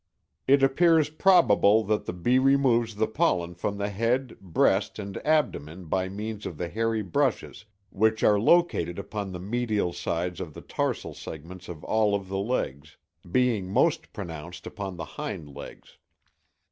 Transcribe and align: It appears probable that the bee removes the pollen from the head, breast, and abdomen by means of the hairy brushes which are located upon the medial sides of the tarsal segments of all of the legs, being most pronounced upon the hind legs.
It 0.47 0.63
appears 0.63 1.11
probable 1.11 1.83
that 1.83 2.05
the 2.05 2.11
bee 2.13 2.39
removes 2.39 2.95
the 2.95 3.05
pollen 3.05 3.53
from 3.53 3.77
the 3.77 3.91
head, 3.91 4.35
breast, 4.41 4.97
and 4.97 5.15
abdomen 5.23 5.85
by 5.85 6.09
means 6.09 6.47
of 6.47 6.57
the 6.57 6.69
hairy 6.69 7.03
brushes 7.03 7.65
which 7.91 8.23
are 8.23 8.39
located 8.39 8.97
upon 8.97 9.31
the 9.31 9.39
medial 9.39 9.93
sides 9.93 10.41
of 10.41 10.55
the 10.55 10.61
tarsal 10.61 11.13
segments 11.13 11.69
of 11.69 11.83
all 11.83 12.15
of 12.15 12.29
the 12.29 12.39
legs, 12.39 12.97
being 13.31 13.67
most 13.69 14.11
pronounced 14.11 14.65
upon 14.65 14.97
the 14.97 15.05
hind 15.05 15.53
legs. 15.55 15.99